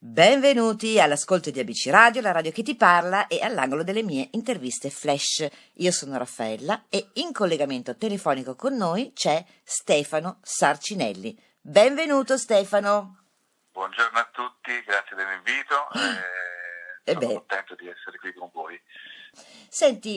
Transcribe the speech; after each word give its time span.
Benvenuti 0.00 1.00
all'ascolto 1.00 1.50
di 1.50 1.58
ABC 1.58 1.88
Radio, 1.90 2.20
la 2.20 2.30
radio 2.30 2.52
che 2.52 2.62
ti 2.62 2.76
parla 2.76 3.26
e 3.26 3.42
all'angolo 3.42 3.82
delle 3.82 4.04
mie 4.04 4.28
interviste 4.30 4.90
flash. 4.90 5.48
Io 5.78 5.90
sono 5.90 6.16
Raffaella 6.16 6.84
e 6.88 7.10
in 7.14 7.32
collegamento 7.32 7.96
telefonico 7.96 8.54
con 8.54 8.76
noi 8.76 9.12
c'è 9.12 9.44
Stefano 9.64 10.38
Sarcinelli. 10.40 11.36
Benvenuto 11.60 12.36
Stefano. 12.36 13.24
Buongiorno 13.72 14.18
a 14.20 14.28
tutti, 14.30 14.80
grazie 14.84 15.16
dell'invito. 15.16 15.88
Eh, 17.02 17.12
sono 17.14 17.32
contento 17.32 17.74
di 17.74 17.88
essere 17.88 18.18
qui 18.18 18.32
con 18.34 18.50
voi. 18.52 18.80
Senti, 19.68 20.16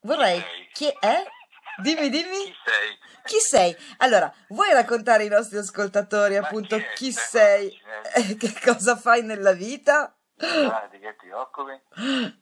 vorrei... 0.00 0.42
Chi 0.72 0.88
è? 0.88 1.06
Eh? 1.06 1.43
Dimmi, 1.76 2.08
dimmi. 2.08 2.44
Chi 2.44 2.56
sei? 2.64 2.98
Chi 3.24 3.38
sei? 3.40 3.76
Allora, 3.98 4.32
vuoi 4.48 4.72
raccontare 4.72 5.22
ai 5.22 5.28
nostri 5.28 5.58
ascoltatori 5.58 6.38
Ma 6.38 6.46
appunto 6.46 6.76
chi, 6.76 6.88
chi 6.94 7.12
sei, 7.12 7.80
eh, 8.14 8.36
che 8.36 8.52
cosa 8.62 8.96
fai 8.96 9.22
nella 9.22 9.52
vita? 9.52 10.14
Ah, 10.36 10.86
di 10.90 10.98
che 10.98 11.16
ti 11.16 11.30
occupi? 11.30 11.78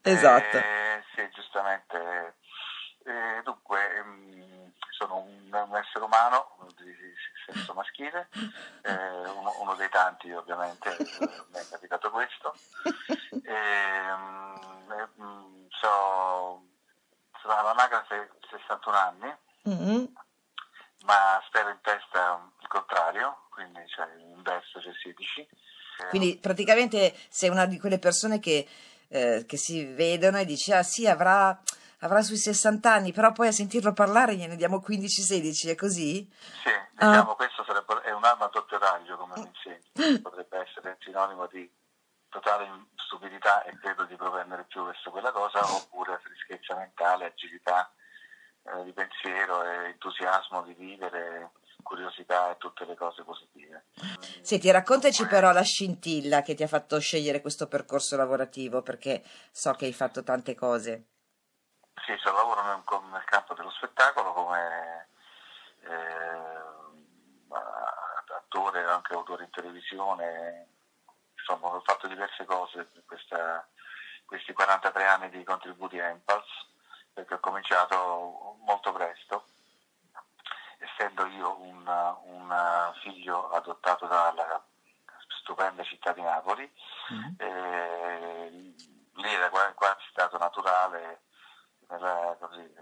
Esatto. 0.03 0.57
Eh, 0.57 1.05
sì, 1.15 1.29
giustamente. 1.35 2.37
Eh, 3.05 3.43
dunque, 3.45 3.97
ehm, 3.97 4.73
sono 4.91 5.19
un, 5.19 5.49
un 5.53 5.77
essere 5.77 6.05
umano 6.05 6.67
di 6.77 6.95
sesso 7.47 7.75
maschile, 7.75 8.29
eh, 8.83 9.29
uno, 9.31 9.55
uno 9.61 9.75
dei 9.75 9.89
tanti 9.89 10.31
ovviamente, 10.31 10.97
eh, 10.97 11.07
mi 11.53 11.59
è 11.59 11.67
capitato 11.71 12.11
questo. 12.11 12.55
Ehm, 13.45 14.59
eh, 14.93 15.09
mm, 15.21 15.65
so, 15.81 16.63
sono 17.43 17.55
all'anagrafe 17.59 18.31
61 18.49 18.97
anni, 18.97 19.37
Mm. 19.69 20.05
ma 21.05 21.41
spero 21.47 21.69
in 21.69 21.79
testa 21.83 22.41
il 22.61 22.67
contrario, 22.69 23.43
quindi 23.51 23.81
cioè 23.89 24.07
in 24.19 24.43
verso 24.43 24.81
c'è 24.81 24.91
16. 24.93 25.41
Eh, 25.41 26.09
Quindi 26.09 26.37
praticamente 26.39 27.15
sei 27.29 27.49
una 27.51 27.67
di 27.67 27.79
quelle 27.79 27.99
persone 28.01 28.41
che, 28.41 28.67
eh, 29.09 29.45
che 29.47 29.57
si 29.57 29.85
vedono 29.85 30.39
e 30.39 30.45
dici, 30.45 30.73
ah 30.73 30.83
sì, 30.83 31.07
avrà, 31.07 31.57
avrà 32.01 32.23
sui 32.23 32.37
60 32.37 32.93
anni, 32.93 33.13
però 33.13 33.31
poi 33.31 33.49
a 33.49 33.53
sentirlo 33.53 33.93
parlare 33.93 34.35
gliene 34.35 34.57
diamo 34.57 34.83
15-16, 34.85 35.69
è 35.69 35.75
così? 35.77 36.29
Sì, 36.65 36.71
diciamo 36.93 37.35
questo 37.37 37.63
sarebbe, 37.65 38.01
è 38.03 38.11
un'arma 38.11 38.47
a 38.47 38.51
doppio 38.53 38.79
taglio 38.79 39.17
come 39.17 39.35
mi 39.39 39.47
insegni, 39.55 40.19
potrebbe 40.23 40.59
essere 40.59 40.97
sinonimo 41.01 41.47
di 41.47 41.71
totale 42.33 42.87
stupidità 42.97 43.63
e 43.63 43.79
credo 43.79 44.05
di 44.05 44.17
propendere 44.17 44.65
più 44.65 44.85
verso 44.87 45.11
quella 45.11 45.31
cosa, 45.31 45.61
oppure 45.61 46.19
freschezza 46.19 46.75
mentale, 46.75 47.27
agilità 47.27 47.93
eh, 48.65 48.85
di 48.85 48.93
pensiero, 48.93 49.63
e 49.63 49.91
entusiasmo 49.91 50.63
di 50.63 50.73
vivere, 50.73 51.51
curiosità 51.83 52.51
e 52.51 52.57
tutte 52.57 52.87
le 52.87 52.97
cose 52.97 53.23
positive. 53.23 53.85
Senti, 54.41 54.71
raccontaci 54.71 55.27
però 55.27 55.53
la 55.53 55.63
scintilla 55.63 56.41
che 56.41 56.55
ti 56.55 56.63
ha 56.63 56.69
fatto 56.69 56.99
scegliere 56.99 57.43
questo 57.43 57.69
percorso 57.69 58.17
lavorativo, 58.17 58.81
perché 58.81 59.23
so 59.51 59.73
che 59.75 59.85
hai 59.85 59.93
fatto 59.93 60.23
tante 60.23 60.55
cose. 60.55 61.09
Sì, 62.07 62.17
so, 62.17 62.33
lavoro 62.33 62.63
nel, 62.63 62.83
nel 63.13 63.25
campo 63.25 63.53
dello 63.53 63.71
spettacolo 63.71 64.33
come 64.33 65.09
eh, 65.83 66.53
attore, 68.35 68.85
anche 68.85 69.13
autore 69.13 69.45
in 69.45 69.51
televisione, 69.51 70.72
insomma 71.43 71.75
ho 71.75 71.81
fatto 71.81 72.07
diverse 72.07 72.45
cose 72.45 72.89
in 72.95 73.03
questa, 73.05 73.67
questi 74.25 74.53
43 74.53 75.05
anni 75.07 75.31
di 75.31 75.43
contributi 75.45 75.99
a 75.99 76.09
Impulse, 76.09 76.67
perché 77.13 77.35
ho 77.35 77.41
cominciato 77.41 78.57
molto 78.65 78.93
presto, 78.93 79.45
essendo 80.79 81.27
io 81.27 81.61
un, 81.61 81.87
un 82.25 82.93
figlio 83.03 83.51
adottato 83.51 84.07
dalla 84.07 84.65
stupenda 85.41 85.83
città 85.85 86.13
di 86.13 86.23
Napoli, 86.23 86.71
Mm. 87.13 87.35
eh, 87.39 88.49
lì 89.15 89.29
era 89.35 89.51
qua- 89.51 89.73
quasi 89.75 90.05
stato 90.11 90.39
naturale 90.39 91.23
nella- 91.89 92.37
così, 92.39 92.73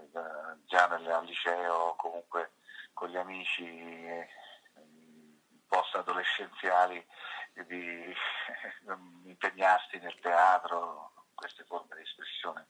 già 0.67 0.85
nel, 0.87 1.09
al 1.11 1.25
liceo, 1.25 1.95
comunque 1.95 2.51
con 2.93 3.09
gli 3.09 3.17
amici 3.17 3.65
eh, 4.05 4.29
post 5.67 5.95
adolescenziali 5.95 7.03
di 7.53 8.15
impegnarsi 9.23 9.97
nel 9.99 10.17
teatro, 10.19 11.27
queste 11.33 11.63
forme 11.65 11.95
di 11.95 12.01
espressione 12.01 12.67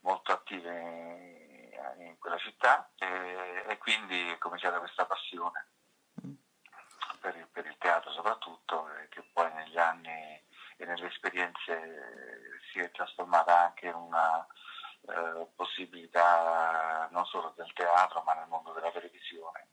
molto 0.00 0.32
attive 0.32 0.70
in, 0.70 2.06
in 2.06 2.18
quella 2.18 2.38
città 2.38 2.90
e, 2.98 3.64
e 3.68 3.78
quindi 3.78 4.30
è 4.30 4.38
cominciata 4.38 4.78
questa 4.78 5.06
passione 5.06 5.66
per 7.20 7.36
il, 7.36 7.46
per 7.48 7.66
il 7.66 7.76
teatro 7.78 8.10
soprattutto 8.12 8.88
che 9.10 9.22
poi 9.32 9.52
negli 9.52 9.76
anni 9.78 10.42
e 10.76 10.86
nelle 10.86 11.08
esperienze 11.08 12.58
si 12.72 12.78
è 12.78 12.90
trasformata 12.90 13.58
anche 13.58 13.86
in 13.88 13.94
una 13.94 14.46
eh, 15.02 15.46
possibilità 15.54 17.08
non 17.10 17.26
solo 17.26 17.52
del 17.56 17.70
teatro 17.74 18.22
ma 18.22 18.34
nel 18.34 18.48
mondo 18.48 18.72
della 18.72 18.90
televisione, 18.90 19.68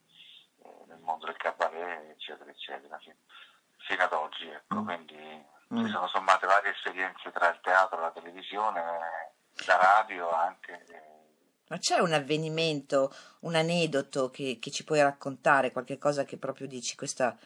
eh, 0.64 0.84
nel 0.88 1.00
mondo 1.00 1.26
del 1.26 1.38
cabaret 1.38 2.10
eccetera 2.10 2.50
eccetera 2.50 2.98
fin- 3.00 3.16
fino 3.88 4.04
ad 4.04 4.14
oggi 4.14 4.48
ecco 4.50 4.76
Mm. 4.82 4.86
quindi 4.86 5.46
Mm. 5.74 5.84
si 5.84 5.92
sono 5.92 6.08
sommate 6.08 6.46
varie 6.46 6.72
esperienze 6.72 7.30
tra 7.32 7.50
il 7.50 7.60
teatro, 7.62 8.00
la 8.00 8.12
televisione, 8.12 8.82
la 9.66 9.76
radio 9.78 10.30
anche. 10.32 10.86
eh, 10.88 11.02
Ma 11.68 11.78
c'è 11.78 12.00
un 12.00 12.14
avvenimento, 12.14 13.12
un 13.42 13.54
aneddoto 13.56 14.30
che, 14.30 14.60
che 14.62 14.72
ci 14.72 14.86
puoi 14.86 15.02
raccontare, 15.02 15.74
qualche 15.74 15.98
cosa 15.98 16.24
che 16.24 16.38
proprio 16.38 16.68
dici 16.68 16.96
questa, 16.96 17.38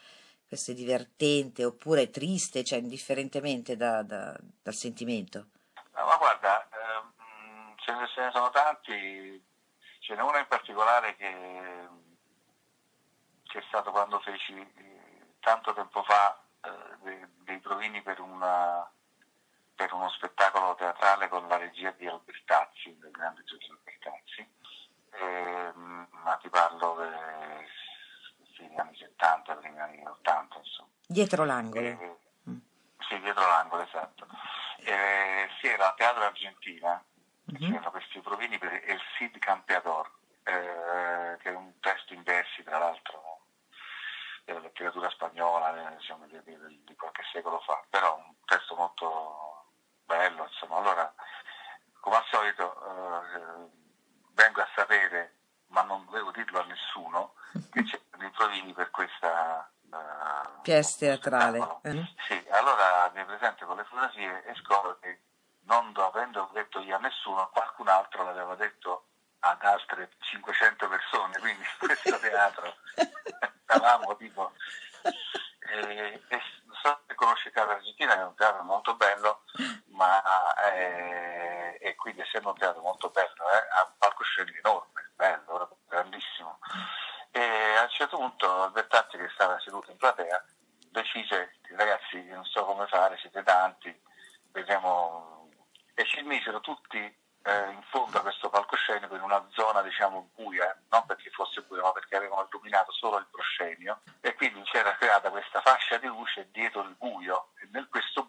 questo 0.47 0.69
è 0.69 0.73
divertente 0.75 1.65
oppure 1.65 2.03
è 2.03 2.09
triste, 2.11 2.63
cioè 2.63 2.77
indifferentemente 2.77 3.75
da- 3.75 4.03
da- 4.03 4.37
dal 4.61 4.73
sentimento? 4.75 5.47
No, 5.95 6.05
ma 6.05 6.15
guarda, 6.17 6.67
ehm, 6.69 7.73
ce, 7.77 7.91
ne, 7.93 8.07
ce 8.13 8.21
ne 8.21 8.31
sono 8.31 8.51
tanti, 8.51 9.43
ce 10.01 10.13
n'è 10.13 10.21
uno 10.21 10.37
in 10.37 10.45
particolare 10.47 11.15
che, 11.15 11.87
che 13.45 13.57
è 13.57 13.63
stato 13.67 13.89
quando 13.89 14.19
feci 14.19 14.53
tanto 15.41 15.73
tempo 15.73 16.01
fa 16.03 16.39
eh, 16.61 17.27
dei, 17.43 17.59
provini 17.59 18.01
per, 18.01 18.19
una, 18.21 18.89
per 19.75 19.91
uno 19.93 20.09
spettacolo 20.09 20.75
teatrale 20.75 21.27
con 21.27 21.47
la 21.47 21.57
regia 21.57 21.91
di 21.91 22.07
Albertazzi, 22.07 22.97
del 22.99 23.11
grande 23.11 23.43
Giorgio 23.43 23.73
Albertazzi, 23.73 24.59
Ehm, 25.13 26.07
ma 26.23 26.35
ti 26.37 26.47
parlo 26.49 26.95
dei 26.95 27.67
fine 28.55 28.75
anni 28.77 28.95
70, 28.95 29.55
primi 29.55 29.77
anni 29.79 30.05
80 30.07 30.57
insomma. 30.57 30.89
Dietro 31.05 31.43
l'angolo. 31.43 31.85
Eh, 31.87 32.17
Mm. 32.49 32.57
sì, 33.09 33.19
dietro 33.19 33.45
l'angolo, 33.45 33.83
esatto. 33.83 34.25
Eh, 34.77 35.49
sì, 35.59 35.67
era 35.67 35.89
a 35.89 35.93
Teatro 35.93 36.23
Argentina, 36.23 37.03
Mhm. 37.43 37.57
c'erano 37.57 37.91
questi 37.91 38.19
provini 38.21 38.57
per 38.57 38.71
El 38.85 38.99
Cid 39.17 39.37
Campeador, 39.37 40.09
eh, 40.43 41.37
che 41.41 41.49
è 41.51 41.55
un 41.55 41.77
testo 41.81 42.13
in 42.13 42.23
versi, 42.23 42.63
tra 42.63 42.77
l'altro, 42.79 43.41
della 44.45 44.59
letteratura 44.59 45.09
spagnola, 45.09 45.91
eh, 45.91 45.97
diciamo, 45.97 46.25
di, 46.25 46.41
di- 46.43 46.83
di 46.85 46.95
qualche 46.95 47.23
secolo 47.33 47.59
fa, 47.59 47.83
però 47.89 48.15
un 48.17 48.33
testo 48.45 48.75
molto 48.75 49.65
bello, 50.05 50.43
insomma. 50.45 50.77
Allora, 50.77 51.13
solito, 52.55 52.75
eh, 52.85 53.69
vengo 54.33 54.61
a 54.61 54.67
sapere, 54.75 55.35
ma 55.67 55.81
non 55.83 56.05
dovevo 56.05 56.31
dirlo 56.31 56.59
a 56.61 56.65
nessuno, 56.65 57.33
che 57.71 57.83
c'erano 57.83 58.07
dei 58.17 58.29
provini 58.31 58.73
per 58.73 58.89
questa... 58.91 59.69
eh, 59.91 60.59
Pièce 60.61 60.97
teatrale. 60.99 61.79
eh? 61.83 62.13
Sì, 62.27 62.45
allora 62.51 63.09
mi 63.13 63.23
presento 63.25 63.65
con 63.65 63.77
le 63.77 63.83
fotografie 63.85 64.43
e 64.45 64.55
scopro 64.55 64.99
che 64.99 65.21
non 65.63 65.91
do- 65.93 66.05
avendo 66.07 66.49
detto 66.53 66.79
io 66.79 66.95
a 66.95 66.99
nessuno, 66.99 67.49
qualcun 67.49 67.87
altro 67.87 68.23
l'aveva 68.23 68.55
detto 68.55 69.05
ad 69.39 69.63
altre 69.63 70.11
500 70.19 70.87
persone, 70.87 71.37
quindi 71.39 71.61
in 71.63 71.87
questo 71.87 72.17
teatro 72.19 72.75
stavamo 73.63 74.15
tipo... 74.17 74.51
eh, 75.03 76.21
e 76.27 76.41
non 76.65 76.75
so 76.81 76.99
se 77.07 77.15
conosci 77.15 77.47
il 77.47 77.53
Teatro 77.53 77.73
Argentina, 77.73 78.15
è 78.19 78.23
un 78.23 78.35
teatro 78.35 78.63
molto 78.63 78.95
bello, 78.95 79.43
eh, 80.71 81.77
e 81.79 81.95
quindi 81.95 82.21
essendo 82.21 82.49
un 82.49 82.57
teatro 82.57 82.81
molto 82.81 83.09
bello, 83.09 83.49
eh, 83.49 83.67
ha 83.77 83.85
un 83.85 83.93
palcoscenico 83.97 84.57
enorme, 84.57 85.11
bello, 85.15 85.77
grandissimo. 85.87 86.59
E 87.31 87.41
a 87.77 87.83
un 87.83 87.89
certo 87.89 88.17
punto 88.17 88.63
Albertazzi 88.63 89.17
che 89.17 89.29
stava 89.33 89.59
seduto 89.59 89.89
in 89.89 89.97
platea 89.97 90.43
decise 90.91 91.55
ragazzi 91.75 92.21
non 92.25 92.43
so 92.45 92.65
come 92.65 92.85
fare, 92.87 93.17
siete 93.17 93.43
tanti, 93.43 93.97
vediamo 94.51 95.49
e 95.93 96.05
ci 96.05 96.21
misero 96.21 96.59
tutti 96.59 96.97
eh, 97.43 97.69
in 97.69 97.81
fondo 97.89 98.17
a 98.17 98.21
questo 98.21 98.49
palcoscenico 98.49 99.15
in 99.15 99.21
una 99.21 99.45
zona 99.51 99.81
diciamo 99.81 100.31
buia, 100.35 100.77
non 100.89 101.05
perché 101.05 101.29
fosse 101.31 101.61
buia 101.61 101.81
ma 101.81 101.91
perché 101.91 102.15
avevano 102.15 102.47
illuminato 102.49 102.91
solo 102.91 103.17
il 103.17 103.27
proscenio 103.31 104.01
e 104.19 104.33
quindi 104.35 104.61
c'era 104.63 104.95
creata 104.95 105.29
questa 105.29 105.61
fascia 105.61 105.97
di 105.97 106.07
luce 106.07 106.49
dietro 106.51 106.81
il 106.81 106.95
buio 106.97 107.49
e 107.61 107.67
nel 107.71 107.87
questo 107.89 108.23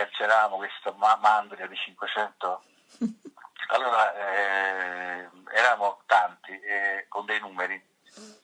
buio 0.00 0.08
c'eravamo 0.10 0.56
questa 0.56 0.92
ma- 0.96 1.16
mandria 1.16 1.66
di 1.66 1.76
500 1.76 2.62
allora 3.68 4.14
eh, 4.14 5.28
eravamo 5.52 6.02
tanti 6.06 6.58
eh, 6.60 7.06
con 7.08 7.24
dei 7.26 7.38
numeri. 7.40 7.88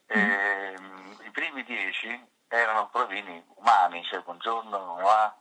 Ehm, 0.06 1.19
I 1.25 1.31
primi 1.31 1.64
dieci 1.64 2.25
erano 2.49 2.88
provini 2.91 3.44
umani, 3.56 4.05
cioè 4.05 4.20
buongiorno, 4.20 4.87
come 4.87 5.03
va? 5.03 5.37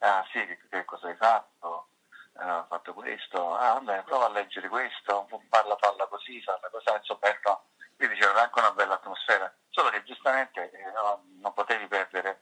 Ah 0.00 0.26
sì, 0.30 0.44
che, 0.46 0.58
che 0.68 0.84
cosa 0.84 1.08
hai 1.08 1.16
fatto? 1.16 1.88
Eh, 2.38 2.50
ho 2.50 2.66
fatto 2.68 2.92
questo, 2.92 3.54
ah 3.54 3.74
vabbè, 3.74 4.02
prova 4.02 4.26
a 4.26 4.30
leggere 4.30 4.68
questo, 4.68 5.28
parla, 5.48 5.76
parla 5.76 6.06
così, 6.06 6.42
parla 6.44 6.68
così, 6.68 6.96
insomma, 6.96 7.20
ecco, 7.22 7.64
quindi 7.96 8.16
c'era 8.16 8.42
anche 8.42 8.58
una 8.58 8.72
bella 8.72 8.94
atmosfera, 8.94 9.52
solo 9.70 9.88
che 9.90 10.02
giustamente 10.04 10.70
eh, 10.70 10.92
no, 10.92 11.24
non 11.40 11.52
potevi 11.54 11.86
perdere. 11.86 12.40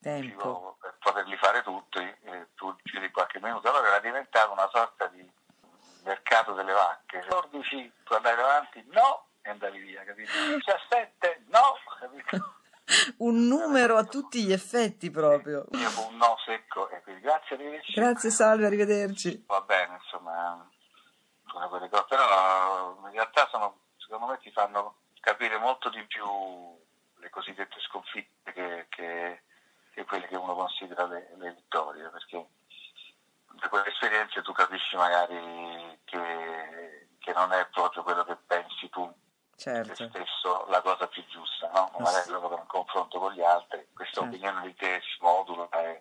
Tempo. 0.00 0.78
Per 0.80 0.96
poterli 0.98 1.36
fare 1.36 1.62
tutti, 1.62 1.98
eh, 1.98 2.09
tu 2.09 2.09
minuto, 3.40 3.68
allora 3.68 3.88
era 3.88 3.98
diventato 4.00 4.52
una 4.52 4.68
sorta 4.72 5.06
di 5.08 5.28
mercato 6.04 6.52
delle 6.52 6.72
vacche, 6.72 7.24
14 7.26 7.92
tu 8.04 8.14
andavi 8.14 8.36
davanti, 8.36 8.84
no, 8.90 9.26
e 9.42 9.50
andavi 9.50 9.78
via, 9.78 10.04
capito? 10.04 10.30
17, 10.32 11.44
no, 11.48 11.76
capito? 11.98 12.54
un 13.18 13.46
numero 13.46 13.96
a 13.96 14.04
tutti 14.04 14.42
gli 14.42 14.52
effetti 14.52 15.10
proprio. 15.10 15.64
Io 15.72 15.90
con 15.92 16.12
un 16.12 16.16
no 16.16 16.36
secco 16.44 16.88
e 16.90 17.00
quindi 17.02 17.22
grazie, 17.22 17.56
arrivederci. 17.56 17.92
Grazie, 17.92 18.30
salve, 18.30 18.66
arrivederci. 18.66 19.44
Va 19.46 19.60
bene, 19.62 19.98
insomma, 20.02 20.68
sono 21.46 21.68
quelle 21.68 21.88
cose, 21.88 22.04
però 22.08 22.96
in 23.04 23.12
realtà 23.12 23.48
sono, 23.50 23.78
secondo 23.96 24.26
me 24.26 24.38
ti 24.38 24.50
fanno 24.50 24.96
capire 25.20 25.58
molto 25.58 25.88
di 25.90 26.02
più 26.06 26.24
le 27.16 27.30
cosiddette 27.30 27.78
sconfitte 27.80 28.52
che, 28.52 28.86
che, 28.88 29.42
che 29.92 30.04
quelle 30.04 30.26
che 30.26 30.36
uno 30.36 30.54
considera 30.54 31.06
le, 31.06 31.34
le 31.36 31.52
vittorie, 31.52 32.08
perché 32.08 32.46
da 33.52 33.68
quelle 33.68 33.88
esperienze 33.88 34.42
tu 34.42 34.52
capisci 34.52 34.96
magari 34.96 35.98
che, 36.04 37.08
che 37.18 37.32
non 37.32 37.52
è 37.52 37.66
proprio 37.68 38.02
quello 38.02 38.24
che 38.24 38.36
pensi 38.46 38.88
tu 38.90 39.12
Certo. 39.56 39.92
te 39.92 40.08
stesso 40.08 40.64
la 40.68 40.80
cosa 40.80 41.06
più 41.06 41.22
giusta, 41.26 41.70
no? 41.74 41.90
magari 41.98 42.30
dopo 42.30 42.54
un 42.54 42.66
confronto 42.66 43.18
con 43.18 43.32
gli 43.34 43.42
altri, 43.42 43.86
questa 43.94 44.20
Certo. 44.22 44.34
opinione 44.34 44.62
di 44.66 44.74
te 44.74 45.00
si 45.02 45.18
modula 45.20 45.68
e, 45.72 46.00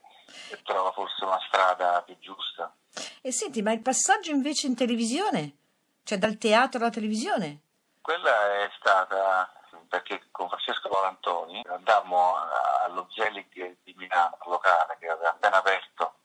e 0.52 0.62
trova 0.64 0.94
forse 0.94 1.26
una 1.26 1.40
strada 1.46 2.02
più 2.04 2.18
giusta. 2.20 2.74
E 3.22 3.32
senti, 3.34 3.62
ma 3.62 3.74
il 3.74 3.82
passaggio 3.82 4.32
invece 4.32 4.68
in 4.68 4.76
televisione? 4.78 5.58
Cioè 6.04 6.18
dal 6.18 6.38
teatro 6.38 6.80
alla 6.80 6.90
televisione? 6.90 7.60
Quella 8.02 8.64
è 8.64 8.72
stata 8.80 9.52
perché 9.90 10.28
con 10.32 10.48
Francesco 10.48 10.88
Valantoni 10.88 11.62
andammo 11.68 12.38
a- 12.38 12.84
allo 12.86 13.08
Zelig 13.12 13.78
di 13.84 13.94
Milano, 13.98 14.38
locale, 14.46 14.96
che 15.00 15.10
aveva 15.10 15.32
appena 15.32 15.58
aperto, 15.58 16.20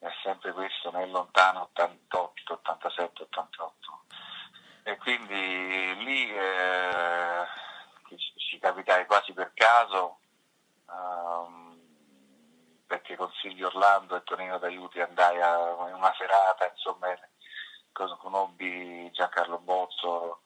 è 0.00 0.08
sempre 0.22 0.52
questo 0.52 0.90
nel 0.90 1.10
lontano 1.10 1.62
88, 1.72 2.52
87, 2.52 3.22
88. 3.22 3.76
E 4.84 4.96
quindi 4.96 5.94
lì 6.02 6.32
eh, 6.34 7.44
ci, 8.08 8.32
ci 8.36 8.58
capitai 8.58 9.04
quasi 9.06 9.32
per 9.34 9.52
caso, 9.54 10.18
ehm, 10.88 11.78
perché 12.86 13.16
con 13.16 13.30
Silvio 13.40 13.66
Orlando 13.66 14.16
e 14.16 14.22
Tonino 14.24 14.58
D'Aiuti 14.58 15.00
andai 15.00 15.40
a 15.42 15.56
in 15.88 15.94
una 15.94 16.14
serata, 16.16 16.70
insomma, 16.70 17.08
con- 17.92 18.16
conobbi 18.18 19.10
Giancarlo 19.12 19.58
Bozzo, 19.58 20.42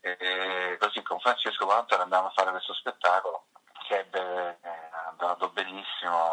e 0.00 0.76
così 0.78 1.00
con 1.02 1.18
Francesco 1.20 1.64
Valentone 1.64 2.02
andavamo 2.02 2.28
a 2.28 2.32
fare 2.32 2.50
questo 2.50 2.74
spettacolo 3.04 3.44
che 3.86 3.98
ebbe, 3.98 4.58
eh, 4.62 4.68
è 4.90 4.90
andato 5.10 5.50
benissimo, 5.50 6.30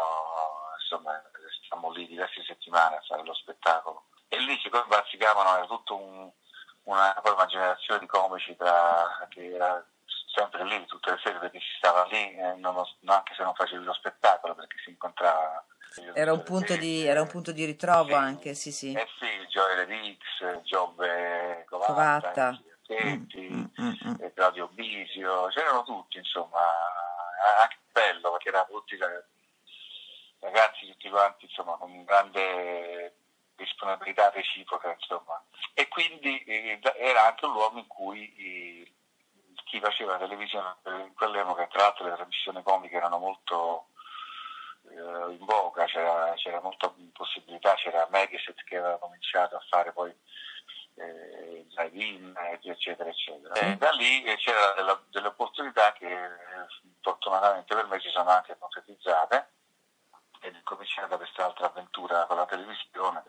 insomma 0.80 1.22
stiamo 1.64 1.90
lì 1.90 2.06
diverse 2.06 2.42
settimane 2.44 2.96
a 2.96 3.02
fare 3.06 3.22
lo 3.24 3.34
spettacolo 3.34 4.04
e 4.28 4.38
lì 4.38 4.58
siccome 4.62 4.84
bazzicavano 4.88 5.56
era 5.56 5.66
tutta 5.66 5.92
un, 5.92 6.30
una, 6.84 7.20
una 7.22 7.46
generazione 7.46 8.00
di 8.00 8.06
comici 8.06 8.56
tra, 8.56 9.26
che 9.28 9.52
era 9.52 9.84
sempre 10.34 10.64
lì 10.64 10.84
tutte 10.86 11.10
le 11.10 11.20
sere 11.22 11.38
perché 11.40 11.58
si 11.60 11.76
stava 11.76 12.04
lì 12.04 12.34
eh, 12.34 12.54
non- 12.56 12.82
anche 13.04 13.34
se 13.34 13.42
non 13.42 13.54
facevi 13.54 13.84
lo 13.84 13.92
spettacolo 13.92 14.54
perché 14.54 14.78
si 14.82 14.88
incontrava 14.90 15.62
Era 16.14 16.32
un 16.32 16.42
punto 16.42 16.74
di, 16.76 17.04
era 17.06 17.20
un 17.20 17.28
punto 17.28 17.52
di 17.52 17.66
ritrovo 17.66 18.08
Sì. 18.08 18.14
anche, 18.14 18.54
sì, 18.54 18.72
sì. 18.72 18.92
eh 18.94 19.06
sì, 19.18 19.46
Gioele 19.48 19.84
Rix, 19.84 20.62
Giobbe 20.62 21.66
Covatta, 21.68 21.92
Covatta. 21.92 22.62
Schetti, 22.98 23.48
Mm, 23.50 23.64
mm, 23.80 23.92
mm. 24.06 24.14
eh, 24.20 24.32
Claudio 24.34 24.68
Bisio, 24.68 25.46
c'erano 25.48 25.82
tutti, 25.84 26.18
insomma, 26.18 26.58
eh, 26.60 27.62
anche 27.62 27.78
bello 27.92 28.32
perché 28.32 28.48
erano 28.48 28.66
tutti 28.70 28.96
ra- 28.96 29.24
ragazzi 30.40 30.86
tutti 30.86 31.08
quanti, 31.08 31.44
insomma, 31.46 31.76
con 31.76 32.04
grande 32.04 33.14
disponibilità 33.56 34.30
reciproca, 34.30 34.92
insomma. 34.92 35.42
E 35.74 35.88
quindi 35.88 36.42
eh, 36.44 36.80
era 36.96 37.26
anche 37.26 37.46
un 37.46 37.52
luogo 37.52 37.78
in 37.78 37.86
cui 37.86 38.34
eh, 38.36 38.92
chi 39.64 39.80
faceva 39.80 40.12
la 40.12 40.18
televisione 40.18 40.76
eh, 40.84 40.90
in 40.90 41.14
quell'epoca, 41.14 41.66
tra 41.66 41.82
l'altro 41.82 42.06
le 42.06 42.14
trasmissioni 42.14 42.62
comiche 42.62 42.96
erano 42.96 43.18
molto 43.18 43.86
eh, 44.90 45.32
in 45.32 45.44
voga, 45.44 45.84
c'era, 45.86 46.32
c'era 46.34 46.60
molta 46.60 46.92
possibilità, 47.12 47.74
c'era 47.74 48.06
Mediaset 48.10 48.62
che 48.64 48.76
aveva 48.76 48.98
cominciato 48.98 49.56
a 49.56 49.64
fare 49.68 49.92
poi 49.92 50.12
eh, 50.94 51.66
eh, 51.76 52.60
eccetera, 52.62 53.08
eccetera. 53.08 53.54
E 53.54 53.76
da 53.76 53.90
lì 53.92 54.22
eh, 54.24 54.36
c'erano 54.36 55.00
delle, 55.10 55.26
opportunità 55.28 55.92
che 55.92 56.06
fortunatamente 57.00 57.74
per 57.74 57.86
me 57.86 58.00
si 58.00 58.08
sono 58.10 58.30
anche 58.30 58.56
concretizzate 58.58 59.50
ed 60.40 60.54
è 60.56 60.62
cominciata 60.62 61.16
quest'altra 61.16 61.66
avventura 61.66 62.26
con 62.26 62.36
la 62.36 62.46
televisione. 62.46 63.22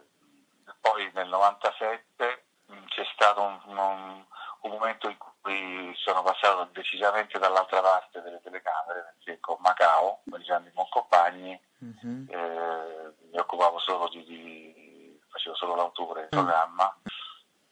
Poi 0.82 1.10
nel 1.14 1.28
97 1.28 2.44
mh, 2.66 2.86
c'è 2.88 3.06
stato 3.14 3.42
un, 3.42 3.60
un- 3.66 4.26
un 4.64 4.72
momento 4.72 5.10
in 5.10 5.18
cui 5.18 5.94
sono 5.98 6.24
passato 6.24 6.70
decisamente 6.72 7.38
dall'altra 7.38 7.82
parte 7.82 8.22
delle 8.22 8.40
telecamere 8.42 9.16
perché 9.18 9.40
con 9.42 9.58
Macao, 9.60 10.22
con 10.30 10.42
Gianni 10.42 10.72
Moncompagni, 10.74 11.60
Mhm. 11.84 12.28
eh, 12.30 13.14
mi 13.30 13.38
occupavo 13.38 13.78
solo 13.80 14.08
di, 14.08 14.24
di- 14.24 15.20
facevo 15.30 15.54
solo 15.56 15.76
l'autore 15.76 16.22
del 16.22 16.30
programma 16.30 16.96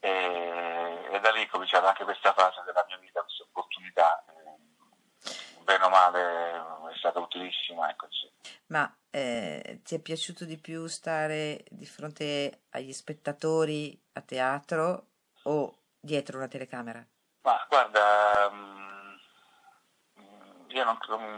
e, 0.02 1.08
cominciata 1.71 1.88
anche 1.88 2.03
questa 2.03 2.33
fase 2.33 2.62
della 2.65 2.83
mia 2.88 2.97
vita, 2.97 3.21
questa 3.21 3.44
opportunità. 3.44 4.25
eh, 4.27 5.63
bene 5.63 5.83
o 5.85 5.89
male 5.89 6.91
è 6.91 6.97
stata 6.97 7.19
utilissima, 7.19 7.89
ecco, 7.89 8.07
sì. 8.09 8.29
Ma 8.68 8.94
eh, 9.09 9.79
ti 9.83 9.95
è 9.95 10.00
piaciuto 10.00 10.44
di 10.44 10.57
più 10.57 10.88
stare 10.88 11.63
di 11.69 11.85
fronte 11.85 12.63
agli 12.71 12.91
spettatori 12.91 13.97
a 14.13 14.21
teatro 14.21 15.07
o 15.44 15.77
dietro 16.00 16.38
una 16.38 16.47
telecamera? 16.47 17.06
Ma 17.44 17.65
guarda, 17.69 18.50
mm, 18.51 19.15
io 20.68 20.83
non, 20.83 20.97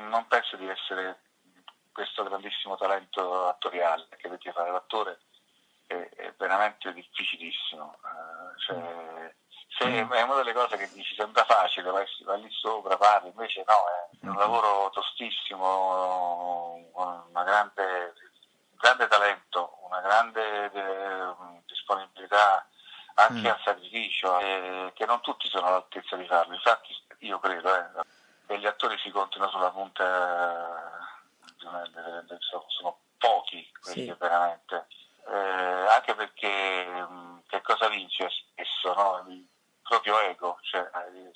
non 0.09 0.27
penso 0.27 0.57
di 0.57 0.67
essere 0.67 1.21
questo 1.91 2.23
grandissimo 2.23 2.75
talento 2.75 3.47
attoriale, 3.47 4.07
perché 4.09 4.29
perché 4.29 4.51
fare 4.51 4.71
l'attore 4.71 5.19
è, 5.85 6.33
veramente 6.37 6.91
difficilissimo. 6.91 7.99
eh, 8.03 8.59
cioè, 8.59 9.12
se 9.83 10.07
è 10.17 10.21
una 10.21 10.35
delle 10.35 10.53
cose 10.53 10.77
che 10.77 10.89
dici 10.91 11.13
sembra 11.15 11.43
facile, 11.45 11.89
vai, 11.91 12.05
vai 12.25 12.41
lì 12.41 12.51
sopra, 12.51 12.97
parli, 12.97 13.29
invece 13.29 13.63
no, 13.67 13.73
è 14.21 14.25
un 14.27 14.35
lavoro 14.37 14.89
tostissimo, 14.91 16.89
con 16.93 17.23
grande, 17.31 18.13
un 18.71 18.77
grande 18.77 19.07
talento, 19.07 19.77
una 19.85 19.99
grande 20.01 20.71
eh, 20.71 21.61
disponibilità 21.65 22.67
anche 23.15 23.41
Mm. 23.47 23.51
al 23.51 23.59
sacrificio, 23.63 24.39
eh, 24.39 24.91
che 24.95 25.05
non 25.05 25.21
tutti 25.21 25.47
sono 25.47 25.67
all'altezza 25.67 26.15
di 26.15 26.25
farlo. 26.25 26.55
Infatti 26.55 26.95
io 27.19 27.39
credo 27.39 27.75
eh, 27.75 27.85
che 28.47 28.57
gli 28.59 28.65
attori 28.65 28.97
si 28.97 29.11
contino 29.11 29.47
sulla 29.49 29.69
punta 29.69 30.99
de- 31.57 32.37
sono, 32.39 32.65
sono 32.67 32.97
pochi 33.17 33.71
quelli 33.81 34.01
Sì. 34.01 34.05
che 34.07 34.15
veramente 34.15 34.87
eh, 35.27 35.87
anche 35.87 36.13
perché 36.15 36.85
mh, 36.85 37.43
che 37.47 37.61
cosa 37.61 37.87
vince 37.87 38.29
spesso 38.29 38.93
no? 38.93 39.23
Proprio 39.83 40.19
ego 40.21 40.57
cioè, 40.63 40.81
eh, 40.81 41.17
il 41.17 41.31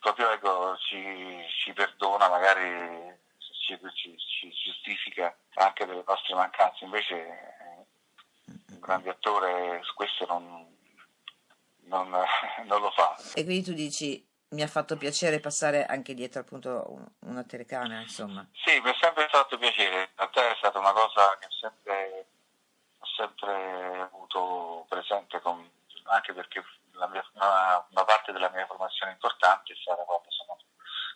proprio 0.00 0.30
ego 0.30 0.76
ci, 0.78 1.44
ci 1.62 1.72
perdona 1.72 2.28
magari 2.28 3.18
ci, 3.38 3.78
ci- 3.94 4.18
ci 4.18 4.50
giustifica 4.50 5.34
anche 5.54 5.86
delle 5.86 6.02
nostre 6.06 6.34
mancanze. 6.34 6.84
Invece 6.84 7.14
eh, 7.14 7.86
un 8.72 8.80
grande 8.80 9.10
attore 9.10 9.80
su 9.84 9.94
questo 9.94 10.26
non, 10.26 10.76
non, 11.84 12.08
non 12.66 12.80
lo 12.80 12.90
fa. 12.90 13.16
E 13.34 13.44
quindi 13.44 13.62
tu 13.62 13.72
dici 13.72 14.28
mi 14.50 14.62
ha 14.62 14.66
fatto 14.66 14.96
piacere 14.98 15.40
passare 15.40 15.86
anche 15.86 16.12
dietro 16.14 16.40
appunto 16.40 16.84
un- 16.88 17.06
una 17.30 17.44
telecamera, 17.44 18.00
insomma. 18.00 18.46
Sì, 18.52 18.78
mi 18.80 18.90
è 18.90 18.96
sempre 19.00 19.28
fatto 19.28 19.56
piacere, 19.56 20.10
a 20.16 20.26
te 20.26 20.50
è 20.52 20.54
stata 20.58 20.78
una 20.78 20.92
cosa 20.92 21.38
che 21.38 21.46
ho 21.46 21.50
sempre, 21.52 22.26
ho 22.98 23.06
sempre 23.16 24.00
avuto 24.00 24.84
presente, 24.88 25.40
con- 25.40 25.70
anche 26.04 26.32
perché 26.34 26.62
mia- 27.08 27.24
una, 27.34 27.86
una 27.90 28.04
parte 28.04 28.32
della 28.32 28.50
mia 28.50 28.66
formazione 28.66 29.12
importante 29.12 29.72
è 29.72 29.76
stata 29.76 30.02
quando 30.04 30.30
sono 30.30 30.58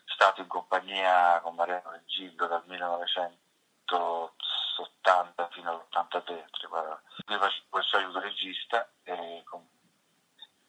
stato 0.04 0.40
in 0.40 0.48
compagnia 0.48 1.40
con 1.40 1.54
Mariano 1.54 1.90
Reggillo 1.90 2.46
dal 2.46 2.62
1980 2.66 5.48
fino 5.50 5.70
all'83, 5.70 6.44
cioè, 6.50 6.68
guarda, 6.68 7.00
io 7.28 7.38
facevo 7.38 7.66
questo 7.68 7.96
aiuto 7.96 8.20
regista 8.20 8.88
e 9.02 9.44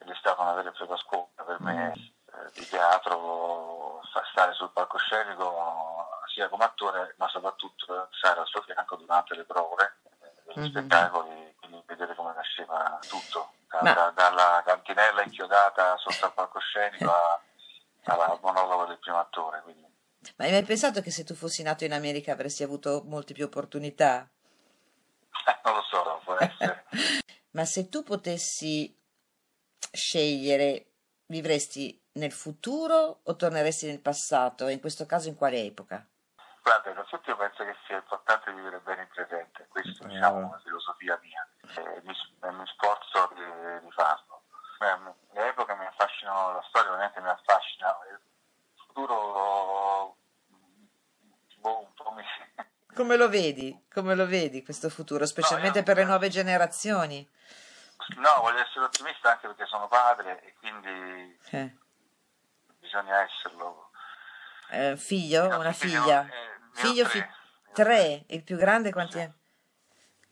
ed 0.07 0.09
è 0.09 0.15
stata 0.15 0.41
una 0.41 0.53
vera 0.53 0.69
e 0.69 0.71
propria 0.71 0.97
scuola 0.97 1.43
per 1.45 1.59
me 1.59 1.93
eh, 1.93 2.51
di 2.53 2.65
teatro, 2.67 4.01
fa- 4.11 4.23
stare 4.31 4.53
sul 4.53 4.71
palcoscenico 4.71 6.07
sia 6.33 6.47
come 6.47 6.63
attore, 6.63 7.13
ma 7.17 7.27
soprattutto 7.27 8.07
stare 8.11 8.39
al 8.39 8.47
suo 8.47 8.61
fianco 8.61 8.95
durante 8.95 9.35
le 9.35 9.43
prove 9.43 9.97
eh, 10.21 10.33
degli 10.45 10.59
mm-hmm. 10.59 10.69
spettacoli, 10.69 11.55
quindi 11.59 11.83
vedere 11.85 12.15
come 12.15 12.33
nasceva 12.33 12.97
tutto, 13.09 13.51
da, 13.81 13.93
da, 13.93 14.11
dalla 14.15 14.63
cantinella 14.65 15.23
inchiodata 15.23 15.97
sotto 15.97 16.25
al 16.25 16.33
palcoscenico 16.33 17.11
al 18.03 18.39
monologo 18.41 18.85
del 18.85 18.99
primo 18.99 19.19
attore. 19.19 19.61
Quindi. 19.61 19.85
Ma 20.37 20.45
hai 20.45 20.51
mai 20.51 20.63
pensato 20.63 21.01
che 21.01 21.11
se 21.11 21.23
tu 21.23 21.33
fossi 21.33 21.63
nato 21.63 21.83
in 21.83 21.93
America 21.93 22.31
avresti 22.31 22.63
avuto 22.63 23.03
molte 23.05 23.33
più 23.33 23.45
opportunità? 23.45 24.29
non 25.63 25.75
lo 25.75 25.81
so, 25.83 26.21
può 26.23 26.35
essere. 26.35 26.85
Ma 27.51 27.65
se 27.65 27.89
tu 27.89 28.03
potessi 28.03 28.95
scegliere, 29.91 30.91
vivresti 31.27 31.99
nel 32.13 32.31
futuro 32.31 33.21
o 33.23 33.35
torneresti 33.35 33.87
nel 33.87 34.01
passato? 34.01 34.67
E 34.67 34.73
in 34.73 34.79
questo 34.79 35.05
caso 35.05 35.27
in 35.27 35.35
quale 35.35 35.63
epoca? 35.63 36.05
Guarda, 36.61 36.91
innanzitutto 36.91 37.29
io 37.29 37.37
penso 37.37 37.63
che 37.63 37.75
sia 37.87 37.95
importante 37.95 38.51
vivere 38.51 38.79
bene 38.79 39.03
il 39.03 39.07
presente, 39.07 39.67
questa 39.69 40.03
è 40.03 40.07
diciamo, 40.07 40.37
una 40.37 40.59
filosofia 40.61 41.17
mia 41.23 41.47
e 41.61 42.01
mi, 42.03 42.13
e 42.13 42.51
mi 42.51 42.65
sforzo 42.67 43.31
di, 43.35 43.85
di 43.85 43.91
farlo. 43.91 44.43
Le 45.31 45.47
epoche 45.47 45.75
mi 45.75 45.85
affascinano, 45.85 46.53
la 46.53 46.65
storia 46.67 46.91
ovviamente 46.91 47.21
mi 47.21 47.29
affascina, 47.29 47.97
il 48.11 48.19
futuro 48.85 50.17
boh, 51.67 51.79
un 51.79 51.93
po' 51.93 52.11
mi... 52.11 52.23
Come 53.07 53.19
lo 53.19 53.29
vedi? 53.29 53.85
Come 53.89 54.15
lo 54.15 54.27
vedi 54.27 54.61
questo 54.65 54.89
futuro, 54.89 55.25
specialmente 55.25 55.79
no, 55.79 55.85
per 55.85 55.95
le 55.95 56.03
nuove 56.03 56.27
generazioni? 56.27 57.25
No, 58.17 58.41
voglio 58.41 58.59
essere 58.59 58.83
ottimista 58.83 59.31
anche 59.31 59.47
perché 59.47 59.65
sono 59.65 59.87
padre 59.87 60.41
e 60.43 60.53
quindi 60.59 61.39
eh. 61.51 61.77
bisogna 62.81 63.21
esserlo. 63.21 63.91
Eh, 64.71 64.97
figlio? 64.97 65.47
No, 65.47 65.59
una 65.59 65.71
figlia? 65.71 66.25
Eh, 66.25 66.59
figlio, 66.73 67.07
tre. 67.07 67.11
Fi- 67.11 67.71
tre. 67.71 68.23
Il 68.27 68.43
più 68.43 68.57
grande 68.57 68.91
quanti 68.91 69.19
è? 69.19 69.31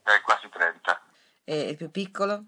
È 0.04 0.20
quasi 0.20 0.50
30. 0.50 1.02
E 1.46 1.70
il 1.70 1.78
più 1.78 1.90
piccolo? 1.90 2.44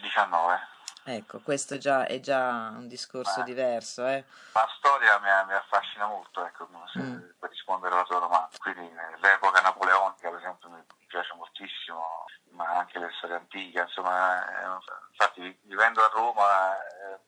19. 0.00 0.68
Ecco, 1.04 1.40
questo 1.40 1.78
già, 1.78 2.06
è 2.06 2.20
già 2.20 2.72
un 2.76 2.86
discorso 2.86 3.40
eh. 3.40 3.44
diverso. 3.44 4.06
Eh. 4.06 4.24
La 4.52 4.68
storia 4.76 5.18
mi, 5.18 5.28
mi 5.46 5.54
affascina 5.54 6.06
molto, 6.06 6.44
ecco, 6.44 6.68
mm. 6.98 7.18
per 7.38 7.50
rispondere 7.50 7.94
alla 7.94 8.04
tua 8.04 8.20
domanda. 8.20 8.50
Quindi 8.58 8.92
l'epoca 9.20 9.60
napoleonica, 9.60 10.28
per 10.28 10.38
esempio, 10.38 10.68
mi 10.68 10.84
piace 11.06 11.34
moltissimo 11.34 12.26
ma 12.50 12.66
anche 12.78 12.98
le 12.98 13.10
storie 13.16 13.36
antiche, 13.36 13.80
insomma, 13.80 14.44
eh, 14.44 14.78
infatti 15.10 15.58
vivendo 15.62 16.04
a 16.04 16.10
Roma 16.12 16.76
eh, 16.76 17.18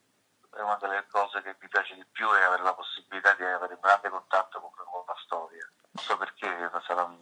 è 0.56 0.60
una 0.60 0.76
delle 0.76 1.06
cose 1.08 1.40
che 1.42 1.56
mi 1.58 1.68
piace 1.68 1.94
di 1.94 2.04
più 2.12 2.28
è 2.30 2.42
avere 2.42 2.62
la 2.62 2.74
possibilità 2.74 3.32
di 3.34 3.44
avere 3.44 3.74
un 3.74 3.80
grande 3.80 4.10
contatto 4.10 4.60
con, 4.60 4.70
con 4.70 5.04
la 5.06 5.16
storia. 5.24 5.66
Non 5.92 6.04
so 6.04 6.16
perché, 6.16 6.70
sarà 6.86 7.04
un, 7.04 7.16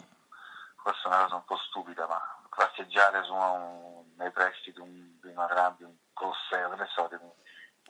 questa 0.81 1.03
è 1.03 1.07
una 1.07 1.23
cosa 1.23 1.35
un 1.35 1.45
po' 1.45 1.57
stupida, 1.57 2.07
ma 2.07 2.21
passeggiare 2.53 3.23
su 3.23 3.33
un, 3.33 4.13
nei 4.17 4.31
pressi 4.31 4.71
di, 4.71 4.79
un, 4.79 5.19
di 5.19 5.27
una 5.27 5.47
grande, 5.47 5.85
un 5.85 5.95
colosseo, 6.13 6.69
che 6.71 6.75
ne 6.75 6.87
so, 6.93 7.07
di 7.07 7.15
un 7.15 7.31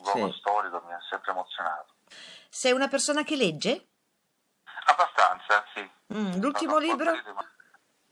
luogo 0.04 0.32
sì. 0.32 0.40
storico 0.40 0.82
mi 0.86 0.94
ha 0.94 1.02
sempre 1.10 1.32
emozionato. 1.32 1.94
Sei 2.54 2.74
una 2.74 2.90
persona 2.90 3.24
che 3.24 3.38
legge? 3.38 3.88
Abbastanza, 4.88 5.64
sì. 5.74 5.90
Mm, 6.14 6.42
l'ultimo 6.42 6.80
libro? 6.80 7.14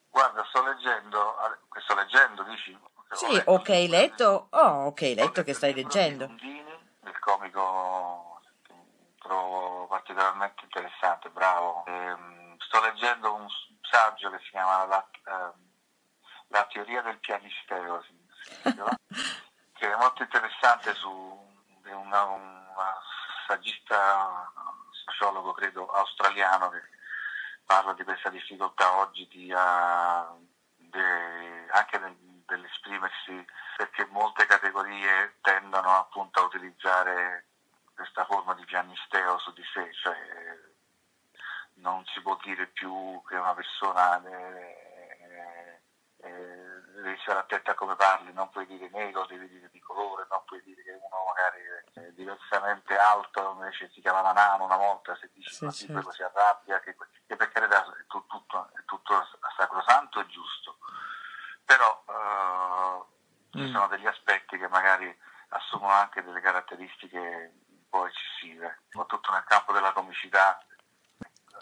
Guarda, 0.08 0.46
sto 0.46 0.64
leggendo, 0.64 1.36
che 1.70 1.82
sto 1.82 1.94
leggendo, 1.94 2.44
dici? 2.44 2.80
Sì, 3.12 3.42
o 3.48 3.62
che 3.62 3.74
hai 3.74 3.90
letto, 3.90 4.48
oh, 4.50 4.86
ok, 4.86 5.02
hai 5.02 5.16
letto 5.16 5.44
che 5.44 5.54
stai 5.54 5.74
leggendo. 5.74 6.28
Lundini, 6.28 6.74
il 7.04 7.20
comico 7.20 8.40
che 8.64 8.74
trovo 9.20 9.88
particolarmente 9.88 10.64
interessante, 10.64 11.30
bravo. 11.32 11.84
Ehm, 11.88 12.56
sto 12.60 12.80
leggendo 12.80 13.34
un 13.34 13.48
saggio 13.82 14.30
che 14.30 14.40
si 14.44 14.52
chiama 14.52 14.86
La, 14.86 15.06
eh, 15.26 15.52
la 16.48 16.66
teoria 16.72 17.02
del 17.02 17.20
pianisteo, 17.20 18.06
che 19.74 19.92
è 19.92 19.96
molto 19.98 20.24
interessante 20.24 20.94
su 20.94 21.10
una, 21.84 22.24
una 22.24 22.59
saggista 23.50 24.52
sociologo, 24.92 25.54
credo, 25.54 25.88
australiano 25.88 26.70
che 26.70 26.82
parla 27.66 27.94
di 27.94 28.04
questa 28.04 28.30
difficoltà 28.30 28.98
oggi 28.98 29.28
di, 29.28 29.52
uh, 29.52 30.48
de, 30.76 31.68
anche 31.72 31.98
nel, 31.98 32.16
dell'esprimersi 32.46 33.44
perché 33.78 34.06
molte 34.12 34.46
categorie 34.46 35.38
tendono 35.42 35.98
appunto 35.98 36.42
a 36.42 36.46
utilizzare 36.46 37.46
questa 37.96 38.24
forma 38.26 38.54
di 38.54 38.66
pianisteo 38.66 39.40
su 39.40 39.52
di 39.54 39.64
sé, 39.74 39.92
cioè 39.94 40.18
non 41.76 42.06
si 42.06 42.22
può 42.22 42.38
dire 42.44 42.68
più 42.68 43.22
che 43.28 43.36
una 43.36 43.54
persona 43.56 44.22
eh, 44.26 44.89
devi 47.02 47.18
stare 47.22 47.40
attenta 47.40 47.72
a 47.72 47.76
come 47.76 47.96
parli, 47.96 48.34
non 48.34 48.50
puoi 48.50 48.66
dire 48.66 48.90
nero, 48.90 49.26
devi 49.26 49.48
dire 49.48 49.70
di 49.72 49.80
colore, 49.80 50.28
non 50.30 50.44
puoi 50.46 50.62
dire 50.64 50.84
che 50.84 50.92
uno 50.92 51.24
magari 51.26 51.62
è 51.94 52.12
diversamente 52.12 52.98
alto, 52.98 53.52
invece 53.58 53.90
si 53.92 54.02
chiama 54.02 54.32
nano 54.32 54.66
una 54.66 54.78
volta, 54.78 55.16
se 55.16 55.30
dici 55.34 55.54
sì, 55.54 55.66
così 55.66 55.86
certo. 55.88 56.12
si 56.12 56.24
arrabbia, 56.24 56.80
che, 56.80 56.96
che 57.26 57.36
per 57.36 57.52
carità 57.52 57.84
è 57.86 58.06
tutto, 58.08 58.26
tutto, 58.28 58.70
è 58.76 58.84
tutto 58.86 59.28
sacrosanto 59.58 60.20
e 60.20 60.28
giusto, 60.28 60.78
però 61.66 62.04
uh, 62.06 63.58
mm. 63.58 63.66
ci 63.66 63.72
sono 63.72 63.88
degli 63.88 64.08
aspetti 64.08 64.58
che 64.58 64.68
magari 64.68 65.16
assumono 65.50 65.94
anche 65.94 66.24
delle 66.24 66.42
caratteristiche 66.42 67.54
un 67.68 67.90
po' 67.90 68.06
eccessive, 68.06 68.82
soprattutto 68.90 69.32
nel 69.32 69.44
campo 69.46 69.74
della 69.74 69.92
comicità, 69.94 70.64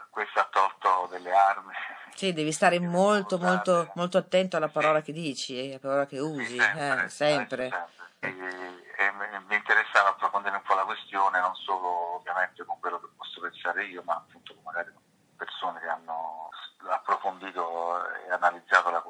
questo 0.10 0.40
ha 0.40 0.48
tolto 0.50 1.08
delle 1.12 1.34
armi 1.34 1.74
sì, 2.18 2.34
devi 2.34 2.52
stare 2.52 2.80
molto, 2.80 3.38
molto, 3.38 3.92
molto 3.94 4.18
attento 4.18 4.58
alla 4.58 4.70
parola 4.70 5.02
che 5.04 5.14
dici, 5.14 5.56
e 5.56 5.70
alla 5.70 5.80
parola 5.80 6.06
che 6.08 6.18
usi, 6.18 6.58
sempre. 6.58 7.04
Eh, 7.06 7.10
sempre. 7.10 7.88
E, 8.22 8.28
e 8.28 9.12
mi 9.46 9.56
interessava 9.56 10.10
approfondire 10.10 10.56
un 10.56 10.64
po' 10.64 10.74
la 10.74 10.82
questione, 10.82 11.40
non 11.40 11.54
solo 11.54 12.16
ovviamente 12.16 12.66
con 12.66 12.80
quello 12.80 13.00
che 13.00 13.08
posso 13.16 13.40
pensare 13.40 13.86
io, 13.86 14.02
ma 14.04 14.16
appunto 14.16 14.56
con 14.56 14.64
magari 14.64 14.92
persone 15.36 15.80
che 15.80 15.88
hanno 15.88 16.50
approfondito 16.90 18.04
e 18.26 18.32
analizzato 18.32 18.90
la, 18.90 19.04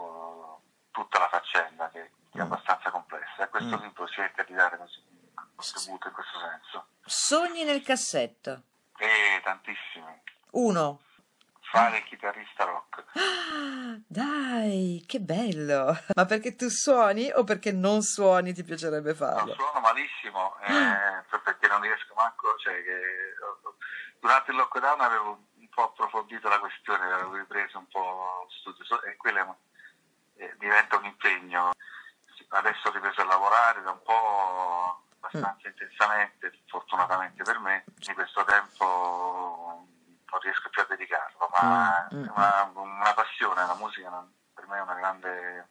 tutta 0.92 1.20
la 1.20 1.30
faccenda, 1.30 1.90
che, 1.90 2.12
che, 2.30 2.40
è 2.40 2.42
mm. 2.42 2.52
abbastanza 2.52 2.92
complessa. 2.92 3.46
E 3.46 3.48
questo 3.48 3.78
mm. 3.78 3.84
libro 3.84 4.06
cerca 4.10 4.44
di 4.44 4.54
dare 4.54 4.76
un 4.76 4.86
contributo 5.56 6.08
in 6.10 6.14
questo 6.14 6.40
senso. 6.40 6.88
Sogni 7.06 7.64
nel 7.64 7.82
cassetto? 7.84 8.64
Eh, 8.98 9.40
tantissimi. 9.42 10.24
Uno 10.52 11.00
fare 11.77 12.03
chitarrista 12.03 12.63
rock. 12.65 13.03
dai, 14.07 15.03
che 15.07 15.19
bello! 15.19 15.98
Ma 16.15 16.25
perché 16.25 16.55
tu 16.55 16.69
suoni 16.69 17.31
o 17.34 17.43
perché 17.43 17.72
non 17.72 18.01
suoni 18.01 18.53
ti 18.53 18.63
piacerebbe 18.63 19.13
farlo? 19.13 19.53
No, 19.53 19.53
suono 19.53 19.79
malissimo, 19.79 20.57
eh, 20.62 21.39
perché 21.43 21.67
non 21.67 21.81
riesco 21.81 22.13
manco, 22.15 22.55
cioè 22.57 22.81
che 22.84 23.00
durante 24.19 24.51
il 24.51 24.57
lockdown 24.57 25.01
avevo 25.01 25.46
un 25.55 25.69
po' 25.69 25.84
approfondito 25.84 26.50
la 26.50 26.60
questione, 26.60 27.12
avevo 27.12 27.36
ripreso 27.36 27.77
un 27.77 27.88
po' 27.88 28.48
studio 28.60 29.01
e 29.03 29.15
quello 29.15 29.57
eh, 30.36 30.55
diventa 30.57 30.98
un 30.98 31.05
impegno. 31.05 31.72
Adesso 32.50 32.88
ho 32.88 32.91
ripreso 32.91 33.22
a 33.22 33.25
lavorare 33.25 33.81
da 33.81 33.91
un 33.91 34.01
po' 34.03 35.03
abbastanza 35.19 35.67
mm. 35.67 35.72
intensamente, 35.72 36.60
fortunatamente 36.67 37.43
per 37.43 37.60
me, 37.60 37.84
in 38.07 38.13
questo 38.13 38.43
tempo 38.46 39.47
non 40.38 40.39
riesco 40.41 40.70
più 40.70 40.82
a 40.82 40.86
dedicarlo, 40.86 41.50
ma 41.60 42.08
mm, 42.13 42.17
mm, 42.17 42.27
una, 42.36 42.65
mm. 42.65 42.77
una, 42.77 43.13
passione, 43.13 43.65
la 43.65 43.75
musica 43.75 44.27
per 44.53 44.67
me 44.67 44.77
è 44.77 44.82
una 44.82 44.94
grande 44.94 45.67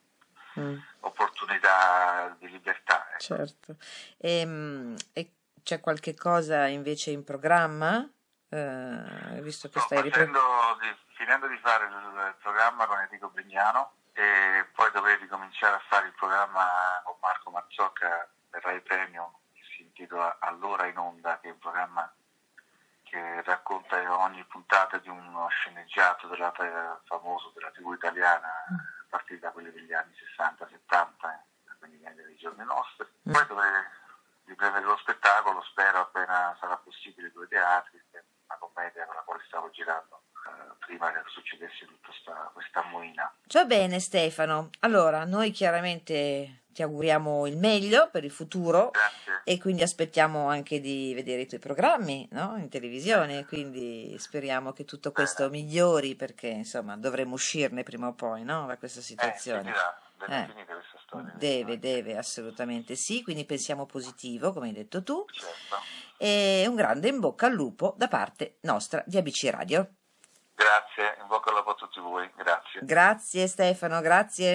mm. 0.59 0.79
opportunità 1.01 2.35
di 2.39 2.51
libertà. 2.51 3.09
Ecco. 3.11 3.21
Certo. 3.21 3.77
E, 4.19 4.41
ehm, 4.41 4.97
e, 5.13 5.31
c'è 5.63 5.81
qualche 5.81 6.15
cosa 6.15 6.67
invece 6.67 7.11
in 7.11 7.25
programma? 7.25 8.09
Eh, 8.49 9.41
visto 9.41 9.69
che 9.69 9.81
Sto 9.81 9.89
stai 9.89 10.03
riprendendo 10.03 10.41
di, 10.81 10.97
finendo 11.17 11.49
di 11.49 11.59
fare 11.59 11.87
il, 11.87 12.35
programma 12.41 12.87
con 12.87 13.01
Enrico 13.01 13.29
Brignano 13.31 13.95
e 14.13 14.65
poi 14.73 14.91
dovrei 14.93 15.17
ricominciare 15.17 15.75
a 15.75 15.83
fare 15.89 16.07
il 16.07 16.13
programma 16.13 17.03
con 17.05 17.17
Marco 17.21 17.51
Mazzocca 17.51 18.29
per 18.49 18.63
Rai 18.63 18.81
Premio 18.81 19.41
che 19.53 19.63
si 19.75 19.83
intitola 19.83 20.37
Allora 20.39 20.87
in 20.87 20.97
onda, 20.97 21.41
che 21.41 21.49
è 21.49 21.51
un 21.51 21.59
programma 21.59 22.09
che 23.09 23.43
racconta 23.43 23.97
ogni 24.21 24.45
puntata 24.45 24.99
di 24.99 25.09
uno 25.09 25.47
sceneggiato 25.49 26.27
della, 26.27 26.53
famoso 27.05 27.53
della 27.55 27.71
TV 27.71 27.93
italiana 27.93 28.49
a 28.49 28.75
partire 29.09 29.39
da 29.39 29.53
quelli 29.53 29.71
degli 29.71 29.93
anni 29.93 30.13
60-70, 30.37 31.79
quindi 31.79 32.03
dei 32.03 32.37
giorni 32.37 32.65
nostri. 32.65 33.07
Mm. 33.29 33.33
Poi 33.33 33.47
dovrei 33.47 33.83
riprendere 34.45 34.85
lo 34.85 34.97
spettacolo, 34.97 35.63
spero 35.63 36.01
appena 36.01 36.57
sarà 36.61 36.77
possibile 36.79 37.31
due 37.31 37.47
teatri, 37.47 38.03
una 38.47 38.59
commedia 38.59 39.07
con 39.07 39.15
la 39.15 39.23
quale 39.23 39.43
stavo 39.47 39.71
girando 39.71 40.26
prima 40.79 41.13
che 41.13 41.21
succedesse 41.29 41.87
tutta 41.87 42.51
questa, 42.53 42.83
moina. 42.91 43.33
Va 43.53 43.65
bene 43.65 43.99
Stefano, 44.01 44.71
allora 44.81 45.25
noi 45.25 45.51
chiaramente 45.51 46.63
ti 46.69 46.83
auguriamo 46.83 47.47
il 47.47 47.57
meglio 47.57 48.11
per 48.11 48.23
il 48.25 48.31
futuro 48.31 48.91
Grazie. 48.91 49.41
e 49.45 49.59
quindi 49.59 49.83
aspettiamo 49.83 50.49
anche 50.49 50.79
di 50.79 51.13
vedere 51.15 51.43
i 51.43 51.47
tuoi 51.47 51.59
programmi 51.61 52.29
no? 52.33 52.57
in 52.59 52.69
televisione, 52.69 53.47
quindi 53.47 54.15
speriamo 54.19 54.73
che 54.73 54.85
tutto 54.85 55.11
questo 55.11 55.49
migliori 55.49 56.15
perché 56.17 56.49
insomma 56.49 56.97
dovremo 56.99 57.35
uscirne 57.35 57.83
prima 57.83 58.09
o 58.09 58.13
poi 58.13 58.45
no? 58.45 58.67
da 58.67 58.77
questa 58.77 59.01
Eh, 59.01 59.03
situazione. 59.03 59.61
finirà, 59.63 60.01
deve 60.19 60.43
Eh. 60.43 60.47
finire 60.49 60.65
questa 60.67 60.99
storia. 61.07 61.33
Deve, 61.37 61.79
deve, 61.79 62.17
assolutamente 62.19 62.95
sì, 62.95 63.23
quindi 63.23 63.45
pensiamo 63.47 63.87
positivo, 63.87 64.53
come 64.53 64.67
hai 64.67 64.75
detto 64.75 65.03
tu, 65.03 65.25
Certo. 65.33 65.77
e 66.19 66.67
un 66.69 66.75
grande 66.75 67.09
in 67.09 67.21
bocca 67.21 67.47
al 67.47 67.55
lupo 67.55 67.95
da 67.97 68.09
parte 68.09 68.59
nostra 68.63 69.03
di 69.07 69.17
ABC 69.17 69.49
Radio. 69.51 69.89
Grazie, 70.57 71.21
in 71.21 71.27
bocca 71.27 71.51
al 71.51 71.57
lupo 71.57 71.71
a 71.73 71.75
tutti 71.75 72.01
voi, 72.01 72.31
grazie. 72.35 72.81
Grazie 72.83 73.47
Stefano, 73.47 74.01
grazie. 74.01 74.55